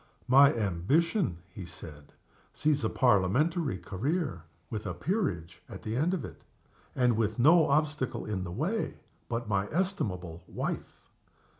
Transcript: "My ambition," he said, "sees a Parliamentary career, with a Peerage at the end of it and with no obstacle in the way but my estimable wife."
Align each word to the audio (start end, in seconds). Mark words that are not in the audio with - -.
"My 0.27 0.51
ambition," 0.55 1.37
he 1.53 1.63
said, 1.63 2.11
"sees 2.53 2.83
a 2.83 2.89
Parliamentary 2.89 3.77
career, 3.77 4.41
with 4.71 4.87
a 4.87 4.95
Peerage 4.95 5.61
at 5.69 5.83
the 5.83 5.95
end 5.95 6.15
of 6.15 6.25
it 6.25 6.41
and 6.95 7.15
with 7.15 7.37
no 7.37 7.69
obstacle 7.69 8.25
in 8.25 8.43
the 8.43 8.51
way 8.51 8.95
but 9.29 9.47
my 9.47 9.67
estimable 9.67 10.41
wife." 10.47 11.01